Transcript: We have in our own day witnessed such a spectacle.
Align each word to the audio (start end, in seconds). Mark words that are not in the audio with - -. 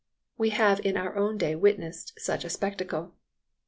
We 0.35 0.49
have 0.49 0.79
in 0.83 0.97
our 0.97 1.15
own 1.15 1.37
day 1.37 1.55
witnessed 1.55 2.13
such 2.19 2.43
a 2.43 2.49
spectacle. 2.49 3.13